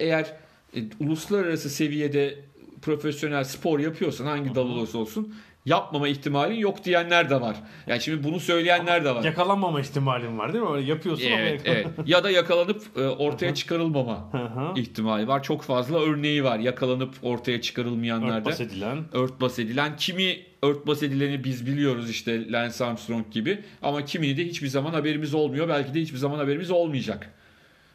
[0.00, 0.32] eğer
[0.76, 2.38] e, uluslararası seviyede
[2.86, 5.34] profesyonel spor yapıyorsan hangi dal olursa olsun
[5.66, 7.56] yapmama ihtimalin yok diyenler de var.
[7.86, 9.24] Yani şimdi bunu söyleyenler de var.
[9.24, 10.70] Yakalanmama ihtimalin var değil mi?
[10.70, 11.86] Öyle yapıyorsun evet, ama evet.
[12.06, 14.30] Ya da yakalanıp e, ortaya çıkarılmama
[14.76, 15.42] ihtimali var.
[15.42, 16.58] Çok fazla örneği var.
[16.58, 18.36] Yakalanıp ortaya çıkarılmayanlarda.
[18.36, 19.04] Örtbas edilen.
[19.12, 19.96] Örtbas edilen.
[19.96, 23.58] Kimi örtbas edileni biz biliyoruz işte Lance Armstrong gibi.
[23.82, 25.68] Ama kimini de hiçbir zaman haberimiz olmuyor.
[25.68, 27.32] Belki de hiçbir zaman haberimiz olmayacak.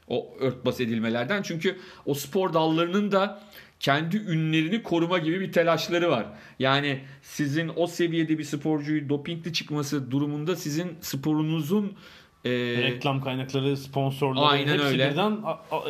[0.08, 1.41] O örtbas edilmelerden.
[1.41, 3.41] Çünkü o spor dallarının da
[3.82, 6.26] kendi ünlerini koruma gibi bir telaşları var.
[6.60, 11.94] Yani sizin o seviyede bir sporcuyu dopingli çıkması durumunda sizin sporunuzun
[12.46, 15.12] e, reklam kaynakları, sponsorları aynen hepsi öyle.
[15.12, 15.39] birden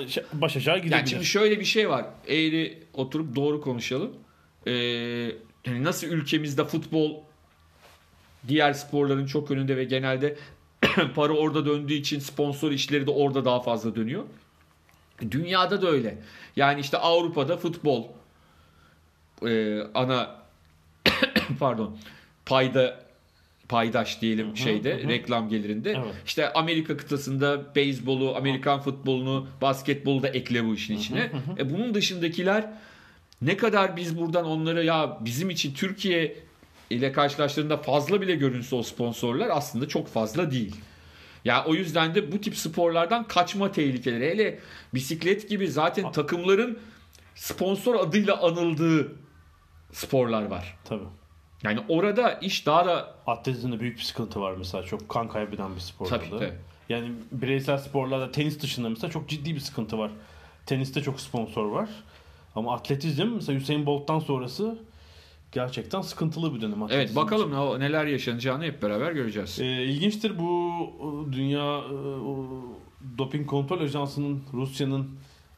[0.08, 0.96] şey, baş aşağı gidebilir.
[0.96, 2.06] Yani şimdi şöyle bir şey var.
[2.28, 4.12] Eğri oturup doğru konuşalım.
[4.68, 4.72] Ee,
[5.66, 7.16] yani nasıl ülkemizde futbol
[8.48, 10.38] diğer sporların çok önünde ve genelde
[11.16, 14.24] para orada döndüğü için sponsor işleri de orada daha fazla dönüyor.
[15.32, 16.18] Dünyada da öyle.
[16.56, 18.04] Yani işte Avrupa'da futbol
[19.48, 20.36] e, ana
[21.60, 21.98] pardon
[22.46, 23.00] payda
[23.70, 25.08] paydaş diyelim hı hı, şeyde hı.
[25.08, 25.92] reklam gelirinde.
[25.92, 26.16] Evet.
[26.26, 31.20] İşte Amerika kıtasında beyzbolu, Amerikan futbolunu, basketbolu da ekle bu işin içine.
[31.20, 31.62] Hı hı hı.
[31.62, 32.70] E bunun dışındakiler
[33.42, 36.36] ne kadar biz buradan onları ya bizim için Türkiye
[36.90, 40.76] ile karşılaştığında fazla bile görünse o sponsorlar aslında çok fazla değil.
[41.46, 44.30] Ya o yüzden de bu tip sporlardan kaçma tehlikeleri.
[44.32, 44.60] Hele
[44.94, 46.80] bisiklet gibi zaten takımların
[47.36, 49.16] sponsor adıyla anıldığı
[49.92, 50.78] sporlar var.
[50.86, 51.04] Tabii.
[51.64, 55.80] Yani orada iş daha da atletizmde büyük bir sıkıntı var mesela çok kan kaybeden bir
[55.80, 56.06] spor.
[56.06, 56.54] Tabii, tabii.
[56.90, 60.12] Yani bireysel sporlarda tenis dışında mesela çok ciddi bir sıkıntı var.
[60.66, 61.90] Teniste çok sponsor var.
[62.56, 64.78] Ama atletizm mesela Usain Bolt'tan sonrası
[65.52, 66.78] gerçekten sıkıntılı bir dönem.
[66.90, 67.80] Evet bakalım için.
[67.80, 69.60] neler yaşanacağını hep beraber göreceğiz.
[69.62, 70.72] Ee, ilginçtir bu
[71.32, 75.10] dünya e, doping kontrol ajansının Rusya'nın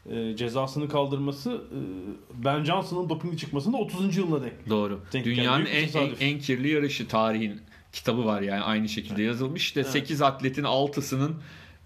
[0.09, 1.79] e, cezasını kaldırması e,
[2.43, 4.17] Ben Johnson'ın dopingli çıkmasında 30.
[4.17, 4.69] yılına denk.
[4.69, 4.99] Doğru.
[5.13, 9.27] Denk Dünyanın en, en, en kirli yarışı tarihin kitabı var yani aynı şekilde evet.
[9.27, 9.63] yazılmış.
[9.63, 9.91] İşte evet.
[9.91, 11.31] 8 atletin 6'sının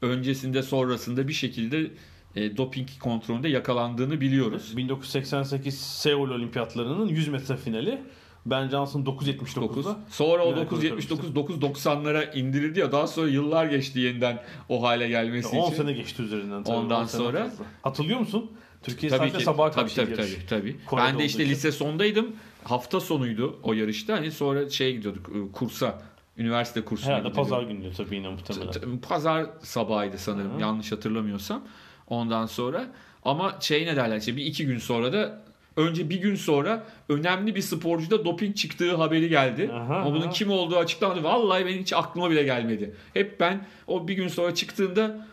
[0.01, 1.91] öncesinde sonrasında bir şekilde
[2.37, 4.77] e, doping kontrolünde yakalandığını biliyoruz.
[4.77, 8.01] 1988 Seul Olimpiyatlarının 100 metre finali.
[8.45, 9.97] Ben Johnson 9.79'da.
[10.09, 15.51] Sonra o 9.79 9.90'lara indirildi ya daha sonra yıllar geçti yeniden o hale gelmesi 10
[15.51, 15.71] için.
[15.71, 16.63] 10 sene geçti üzerinden.
[16.63, 17.43] Tabii, Ondan sonra.
[17.43, 17.65] Fazla.
[17.81, 18.51] Hatırlıyor musun?
[18.83, 20.75] Türkiye tabii sadece sabaha tabii, tabii, tabii, tabii.
[20.97, 21.53] Ben de işte için.
[21.53, 22.35] lise sondaydım.
[22.63, 24.13] Hafta sonuydu o yarışta.
[24.13, 26.01] Hani sonra şeye gidiyorduk ıı, kursa.
[26.37, 28.97] Üniversite kursuna Herhalde pazar günü tabii yine muhtemelen.
[28.97, 30.61] Pazar sabahıydı sanırım Hı-hı.
[30.61, 31.63] yanlış hatırlamıyorsam.
[32.07, 32.85] Ondan sonra
[33.25, 35.41] ama şey ne derler işte bir iki gün sonra da
[35.77, 39.71] önce bir gün sonra önemli bir sporcuda doping çıktığı haberi geldi.
[39.73, 40.29] Aha, Ama bunun aha.
[40.29, 41.23] kim olduğu açıklanmadı.
[41.23, 42.95] Vallahi benim hiç aklıma bile gelmedi.
[43.13, 45.27] Hep ben o bir gün sonra çıktığında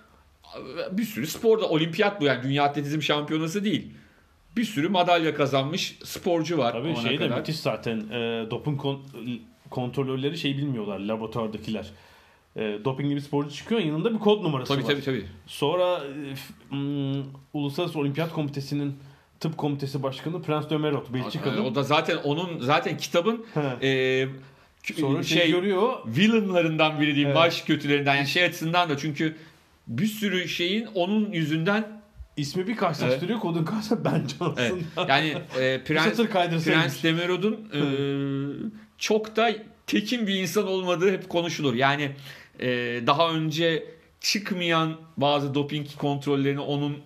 [0.93, 3.91] bir sürü sporda olimpiyat bu yani dünya atletizm şampiyonası değil.
[4.57, 6.73] Bir sürü madalya kazanmış sporcu var.
[6.73, 7.99] Tabii şey de müthiş zaten.
[8.11, 9.03] E, doping kon-
[9.71, 11.91] kontrolörleri şey bilmiyorlar laboratuvardakiler
[12.57, 14.91] e, dopingli bir sporcu çıkıyor yanında bir kod numarası tabii, var.
[14.91, 16.01] Tabii tabii Sonra
[16.71, 18.97] e, m, Uluslararası Olimpiyat Komitesi'nin
[19.41, 21.63] tıp komitesi başkanı Prens Dömerot Belçikalı.
[21.63, 23.47] O da zaten onun zaten kitabın
[23.83, 24.27] e,
[25.01, 25.93] Sonra şey, şey görüyor.
[26.07, 27.29] Villainlarından biri diyeyim.
[27.29, 27.37] Evet.
[27.37, 28.17] Baş kötülerinden.
[28.17, 29.37] Yani şey açısından da çünkü
[29.87, 32.03] bir sürü şeyin onun yüzünden
[32.37, 33.31] ismi bir karşılaştırıyor.
[33.31, 33.43] Evet.
[33.43, 34.55] Kodun karşısında Ben Johnson.
[34.59, 35.09] Evet.
[35.09, 36.17] Yani e, Prens,
[36.65, 37.81] Prens Demerod'un e,
[38.99, 39.53] çok da
[39.87, 41.75] tekin bir insan olmadığı hep konuşulur.
[41.75, 42.11] Yani
[42.61, 42.67] e,
[43.07, 46.99] daha önce çıkmayan bazı doping kontrollerini onun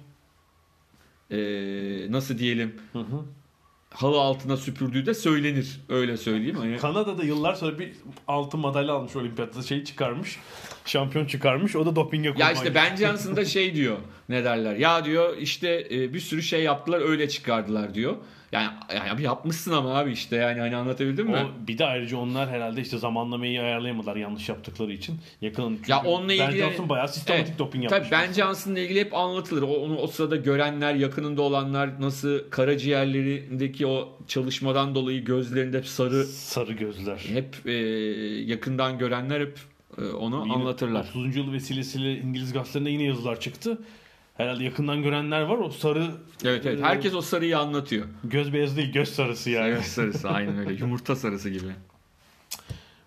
[1.30, 1.38] e,
[2.12, 3.24] nasıl diyelim hı hı.
[3.90, 5.80] halı altına süpürdüğü de söylenir.
[5.88, 6.56] Öyle söyleyeyim.
[6.56, 6.78] Yani...
[6.78, 7.92] Kanada'da yıllar sonra bir
[8.28, 10.38] altın madalya almış olimpiyatta şey çıkarmış.
[10.88, 11.76] Şampiyon çıkarmış.
[11.76, 13.96] O da dopinge Ya işte Ben Johnson da şey diyor.
[14.28, 14.76] Ne derler?
[14.76, 18.16] Ya diyor işte e, bir sürü şey yaptılar öyle çıkardılar diyor.
[18.52, 21.36] Yani, yani yapmışsın ama abi işte yani hani anlatabildim mi?
[21.36, 25.20] O, bir de ayrıca onlar herhalde işte zamanlamayı ayarlayamadılar yanlış yaptıkları için.
[25.40, 28.08] Yakın ya onunla ilgili Ben Johnson bayağı sistematik evet, doping yapmış.
[28.10, 29.62] Tabii Ben Johnson'la ilgili hep anlatılır.
[29.62, 36.24] O, onu o sırada görenler, yakınında olanlar nasıl karaciğerlerindeki o çalışmadan dolayı gözlerinde hep sarı
[36.24, 37.18] sarı gözler.
[37.28, 37.72] Hep e,
[38.52, 39.58] yakından görenler hep
[40.04, 41.06] onu yine anlatırlar.
[41.10, 41.36] 30.
[41.36, 43.78] yıl vesilesiyle İngiliz gazetelerinde yine yazılar çıktı.
[44.36, 45.58] Herhalde yakından görenler var.
[45.58, 46.10] O sarı
[46.44, 46.82] Evet evet.
[46.82, 48.06] Herkes o sarıyı anlatıyor.
[48.24, 49.70] Göz beyazı değil, göz sarısı yani.
[49.70, 50.72] Göz sarısı aynen öyle.
[50.80, 51.66] Yumurta sarısı gibi.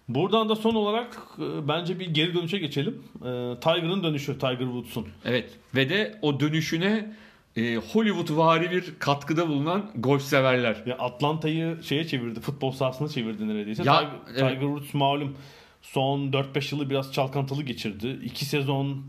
[0.10, 3.04] Buradan da son olarak e, bence bir geri dönüşe geçelim.
[3.16, 3.30] E,
[3.62, 5.08] Tiger'ın dönüşü, Tiger Woods'un.
[5.26, 7.16] Evet ve de o dönüşüne
[7.56, 10.84] e, Hollywood vari bir katkıda bulunan golf severler.
[10.86, 13.84] Ya Atlanta'yı şeye çevirdi, futbol sahasına çevirdi neredeyse.
[13.84, 14.40] Ya, Tiger, evet.
[14.40, 15.38] Tiger Woods malum
[15.82, 18.20] son 4-5 yılı biraz çalkantılı geçirdi.
[18.24, 19.06] 2 sezon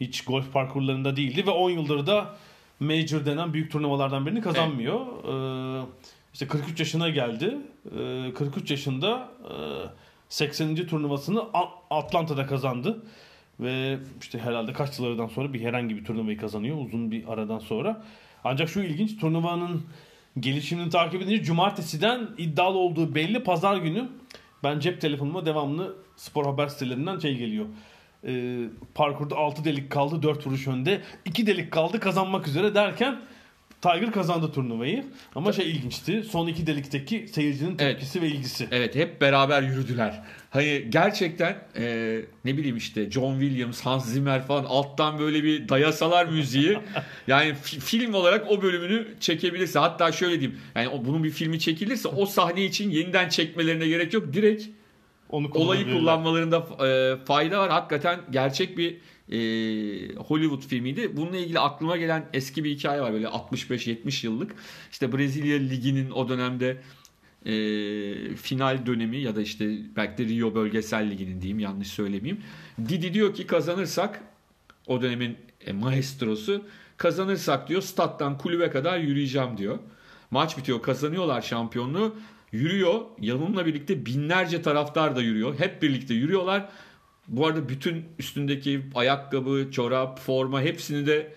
[0.00, 2.36] hiç golf parkurlarında değildi ve 10 yıldır da
[2.80, 5.00] Major denen büyük turnuvalardan birini kazanmıyor.
[5.82, 5.86] Ee,
[6.32, 7.58] işte 43 yaşına geldi.
[7.98, 9.54] Ee, 43 yaşında e,
[10.28, 10.74] 80.
[10.76, 13.02] turnuvasını A- Atlanta'da kazandı.
[13.60, 18.04] Ve işte herhalde kaç yıllardan sonra bir herhangi bir turnuvayı kazanıyor uzun bir aradan sonra.
[18.44, 19.82] Ancak şu ilginç turnuvanın
[20.40, 24.08] gelişimini takip edince cumartesiden iddialı olduğu belli pazar günü
[24.62, 27.66] ben cep telefonuma devamlı spor haber sitelerinden şey geliyor.
[28.24, 33.20] Ee, parkurda 6 delik kaldı 4 vuruş önde 2 delik kaldı kazanmak üzere derken
[33.82, 35.04] Tiger kazandı turnuvayı.
[35.34, 36.22] Ama şey ilginçti.
[36.30, 37.78] Son iki delikteki seyircinin Evet.
[37.78, 38.68] tepkisi ve ilgisi.
[38.70, 40.22] Evet hep beraber yürüdüler.
[40.50, 46.26] Hani gerçekten e, ne bileyim işte John Williams, Hans Zimmer falan alttan böyle bir dayasalar
[46.26, 46.78] müziği.
[47.26, 50.60] yani fi- film olarak o bölümünü çekebilirse hatta şöyle diyeyim.
[50.74, 54.32] Yani bunun bir filmi çekilirse o sahne için yeniden çekmelerine gerek yok.
[54.32, 54.64] Direkt
[55.28, 57.70] Onu olayı kullanmalarında e, fayda var.
[57.70, 58.96] Hakikaten gerçek bir
[59.32, 61.16] e, Hollywood filmiydi.
[61.16, 64.54] Bununla ilgili aklıma gelen eski bir hikaye var böyle 65-70 yıllık.
[64.92, 66.76] İşte Brezilya Ligi'nin o dönemde
[67.46, 67.52] e,
[68.36, 72.42] final dönemi ya da işte belki de Rio Bölgesel Ligi'nin diyeyim yanlış söylemeyeyim.
[72.88, 74.20] Didi diyor ki kazanırsak
[74.86, 75.36] o dönemin
[75.66, 76.64] e, maestrosu
[76.96, 79.78] kazanırsak diyor stat'tan kulübe kadar yürüyeceğim diyor.
[80.30, 82.14] Maç bitiyor kazanıyorlar şampiyonluğu.
[82.52, 83.00] Yürüyor.
[83.20, 85.58] Yanımla birlikte binlerce taraftar da yürüyor.
[85.58, 86.68] Hep birlikte yürüyorlar.
[87.28, 91.32] Bu arada bütün üstündeki ayakkabı, çorap, forma hepsini de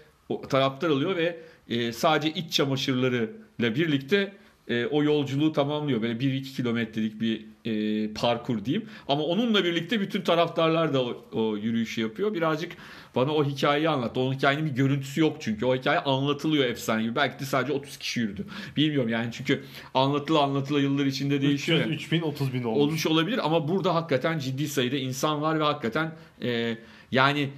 [0.49, 4.33] taraftar alıyor ve e, sadece iç çamaşırlarıyla birlikte
[4.67, 6.01] e, o yolculuğu tamamlıyor.
[6.01, 8.89] Böyle 1-2 kilometrelik bir e, parkur diyeyim.
[9.07, 12.33] Ama onunla birlikte bütün taraftarlar da o, o yürüyüşü yapıyor.
[12.33, 12.71] Birazcık
[13.15, 14.19] bana o hikayeyi anlattı.
[14.19, 15.65] O hikayenin bir görüntüsü yok çünkü.
[15.65, 17.15] O hikaye anlatılıyor efsane gibi.
[17.15, 18.45] Belki de sadece 30 kişi yürüdü.
[18.77, 21.79] Bilmiyorum yani çünkü anlatıla anlatıla yıllar içinde değişiyor.
[21.79, 22.81] 300, ya 3000, 30 bin olmuş.
[22.81, 26.11] olmuş olabilir ama burada hakikaten ciddi sayıda insan var ve hakikaten
[26.43, 26.77] e,
[27.11, 27.49] yani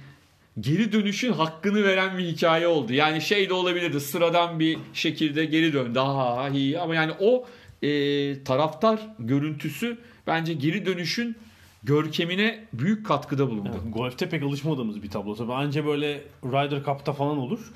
[0.60, 2.92] geri dönüşün hakkını veren bir hikaye oldu.
[2.92, 5.98] Yani şey de olabilirdi sıradan bir şekilde geri döndü.
[5.98, 7.46] Ha iyi ama yani o
[7.82, 11.36] e, taraftar görüntüsü bence geri dönüşün
[11.82, 13.70] görkemine büyük katkıda bulundu.
[13.82, 15.34] Yani golfte pek alışmadığımız bir tablo.
[15.34, 17.72] Tabii anca böyle Ryder Cup'ta falan olur.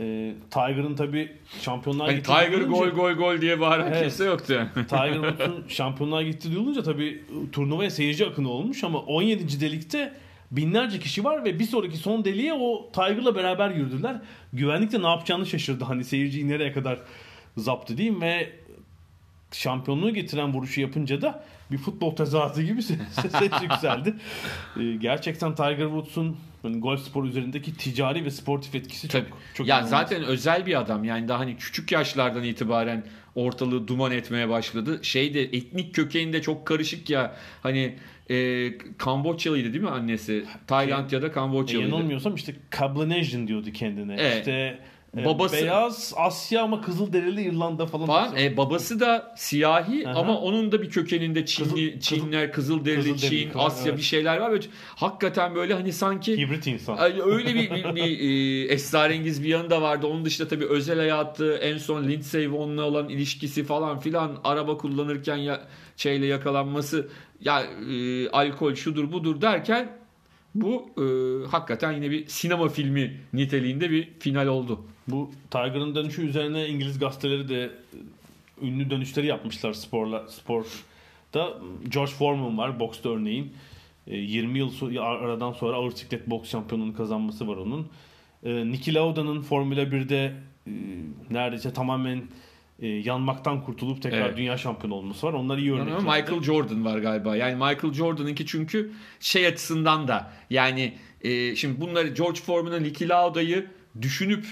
[0.00, 4.00] Ee, Tiger'ın tabii şampiyonluğa Hani gittiği Tiger gol gol gol diye bağıran Evet.
[4.00, 4.68] kimse yoktu yani.
[4.88, 9.60] Tiger Woods'un şampiyonluğa gittiği duyulunca tabii turnuvaya seyirci akını olmuş ama 17.
[9.60, 10.12] delikte
[10.50, 14.20] binlerce kişi var ve bir sonraki son deliğe o Tiger'la beraber yürüdüler.
[14.52, 15.84] Güvenlik de ne yapacağını şaşırdı.
[15.84, 16.98] Hani seyirciyi nereye kadar
[17.56, 18.52] zaptı diyeyim ve
[19.52, 24.14] şampiyonluğu getiren vuruşu yapınca da bir futbol tezahüratı gibi ses, yükseldi.
[24.80, 29.32] Ee, gerçekten Tiger Woods'un hani golf sporu üzerindeki ticari ve sportif etkisi çok Tabii.
[29.54, 29.90] çok ya inanılmaz.
[30.00, 33.04] zaten özel bir adam yani daha hani küçük yaşlardan itibaren
[33.38, 34.98] ortalığı duman etmeye başladı.
[35.02, 37.36] Şey de etnik kökeni de çok karışık ya.
[37.62, 37.94] Hani
[38.30, 40.44] e, Kamboçyalıydı değil mi annesi?
[40.66, 41.90] Tayland ya da E, Kamboçyalıydı.
[41.94, 44.16] yanılmıyorsam işte Kablanesian diyordu kendine.
[44.18, 44.38] Evet.
[44.38, 44.78] İşte e,
[45.16, 48.06] Babası- beyaz Asya ama Kızılderili İrlanda falan.
[48.06, 48.36] falan.
[48.36, 50.20] E, babası da siyahi Aha.
[50.20, 53.98] ama onun da bir kökeninde Çinli, Kızıl- Çinler, Kızılderili, Kızılderili Çin, falan, Asya evet.
[53.98, 54.50] bir şeyler var.
[54.52, 54.66] Böyle,
[54.96, 56.98] hakikaten böyle hani sanki Hibrit insan.
[57.24, 60.06] Öyle bir, bir, bir, e, esrarengiz bir yanı da vardı.
[60.06, 65.36] Onun dışında tabii özel hayatı, en son Lindsey Vonn'la olan ilişkisi falan filan, araba kullanırken
[65.36, 65.60] ya
[65.96, 67.08] şeyle yakalanması,
[67.40, 69.97] ya e, alkol şudur budur derken
[70.54, 71.04] bu e,
[71.46, 74.80] hakikaten yine bir sinema filmi niteliğinde bir final oldu.
[75.08, 81.58] Bu Tiger'ın dönüşü üzerine İngiliz gazeteleri de e, ünlü dönüşleri yapmışlar sporla sporda.
[81.88, 83.52] George Foreman var boksta örneğin.
[84.06, 87.88] E, 20 yıl so- aradan sonra ağır siklet boks şampiyonluğunu kazanması var onun.
[88.44, 90.34] E, Niki Lauda'nın Formula 1'de
[90.66, 90.72] e,
[91.30, 92.22] neredeyse tamamen
[92.82, 94.36] e, yanmaktan kurtulup tekrar Evet.
[94.36, 95.32] dünya şampiyonu olması var.
[95.32, 95.96] Onlar iyi örnekler.
[95.96, 97.36] Ama Michael Jordan var galiba.
[97.36, 103.66] Yani Michael Jordan'ınki çünkü şey açısından da yani e, şimdi bunları George Foreman'ın Niki Lauda'yı
[104.02, 104.44] düşünüp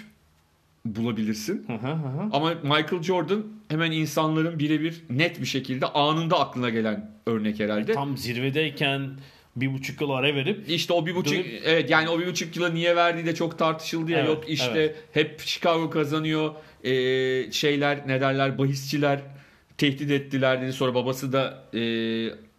[0.84, 1.64] bulabilirsin.
[1.66, 2.28] Hı hı hı hı.
[2.32, 7.92] Ama Michael Jordan hemen insanların birebir net bir şekilde anında aklına gelen örnek herhalde.
[7.92, 9.10] Tam zirvedeyken
[9.56, 12.56] bir buçuk yıl ara verip İşte o bir buçuk Dönüp- evet yani o bir buçuk
[12.56, 14.96] yıla niye verdiği de çok tartışıldı ya Evet, yok işte evet.
[15.12, 16.54] hep Chicago kazanıyor
[16.86, 19.20] Ee, şeyler ne derler bahisçiler
[19.78, 21.80] tehdit ettiler dedi sonra babası da e,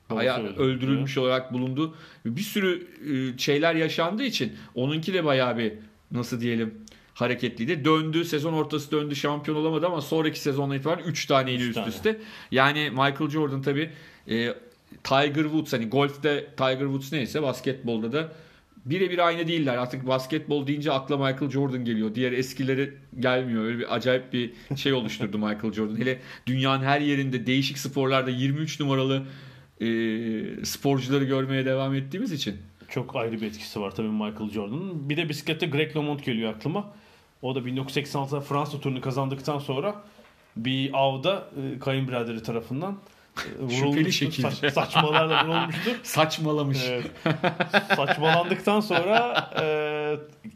[0.09, 0.59] haya- öldü.
[0.59, 2.87] öldürülmüş olarak bulundu bir sürü
[3.35, 5.73] e, şeyler yaşandığı için onunki de bayağı bir
[6.11, 6.73] nasıl diyelim
[7.13, 7.85] hareketliydi.
[7.85, 11.87] Döndü sezon ortası döndü şampiyon olamadı ama sonraki sezonla itibaren 3 taneyle üst tane.
[11.87, 12.19] üste.
[12.51, 13.89] Yani Michael Jordan tabi
[15.03, 18.31] Tiger Woods hani golfte Tiger Woods neyse basketbolda da
[18.89, 19.77] birebir aynı değiller.
[19.77, 22.15] Artık basketbol deyince akla Michael Jordan geliyor.
[22.15, 23.63] Diğer eskileri gelmiyor.
[23.63, 25.97] Öyle bir acayip bir şey oluşturdu Michael Jordan.
[25.97, 29.23] Hele dünyanın her yerinde değişik sporlarda 23 numaralı
[29.81, 29.85] e,
[30.65, 32.57] sporcuları görmeye devam ettiğimiz için.
[32.89, 35.09] Çok ayrı bir etkisi var tabii Michael Jordan'ın.
[35.09, 36.93] Bir de bisiklette Greg LeMond geliyor aklıma.
[37.41, 40.03] O da 1986'da Fransa turunu kazandıktan sonra
[40.55, 42.97] bir avda e, kayınbiraderi tarafından
[43.69, 44.51] Şüpheli şekilde.
[44.51, 45.91] Saç, saçmalarla vurulmuştur.
[46.03, 46.79] Saçmalamış.
[46.89, 47.11] Evet.
[47.95, 49.65] Saçmalandıktan sonra e,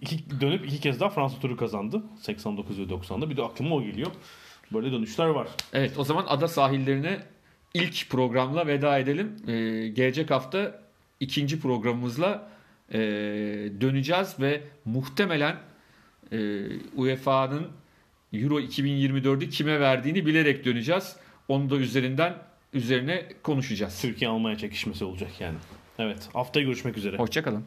[0.02, 2.04] iki, dönüp iki kez daha Fransa turu kazandı.
[2.22, 3.30] 89 ve 90'da.
[3.30, 4.12] Bir de aklıma o geliyor.
[4.74, 5.48] Böyle dönüşler var.
[5.74, 7.20] Evet o zaman ada sahillerine
[7.74, 9.36] ilk programla veda edelim.
[9.48, 10.82] Ee, gelecek hafta
[11.20, 12.50] ikinci programımızla
[12.94, 13.00] e,
[13.82, 15.56] döneceğiz ve muhtemelen
[16.32, 16.38] e,
[16.96, 17.68] UEFA'nın
[18.34, 21.16] Euro 2024'ü kime verdiğini bilerek döneceğiz.
[21.48, 22.34] Onu da üzerinden
[22.74, 24.02] üzerine konuşacağız.
[24.02, 25.58] Türkiye-Almanya çekişmesi olacak yani.
[26.00, 26.30] Evet.
[26.34, 27.18] Haftaya görüşmek üzere.
[27.18, 27.66] Hoşçakalın.